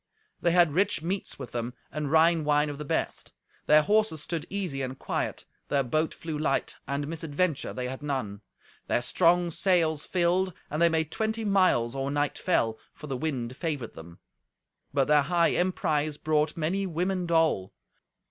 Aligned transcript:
They 0.41 0.49
had 0.49 0.73
rich 0.73 1.03
meats 1.03 1.37
with 1.37 1.51
them, 1.51 1.75
and 1.91 2.09
Rhine 2.11 2.43
wine 2.43 2.71
of 2.71 2.79
the 2.79 2.83
best. 2.85 3.33
Their 3.67 3.83
horses 3.83 4.19
stood 4.19 4.47
easy 4.49 4.81
and 4.81 4.97
quiet; 4.97 5.45
their 5.67 5.83
boat 5.83 6.11
flew 6.11 6.39
light, 6.39 6.77
and 6.87 7.07
misadventure 7.07 7.71
they 7.71 7.87
had 7.87 8.01
none. 8.01 8.41
Their 8.87 9.03
strong 9.03 9.51
sails 9.51 10.03
filled, 10.03 10.53
and 10.71 10.81
they 10.81 10.89
made 10.89 11.11
twenty 11.11 11.45
miles 11.45 11.95
or 11.95 12.09
night 12.09 12.39
fell, 12.39 12.79
for 12.95 13.05
the 13.05 13.15
wind 13.15 13.55
favoured 13.55 13.93
them. 13.93 14.17
But 14.91 15.05
their 15.07 15.21
high 15.21 15.49
emprise 15.51 16.17
brought 16.17 16.57
many 16.57 16.87
women 16.87 17.27
dole. 17.27 17.71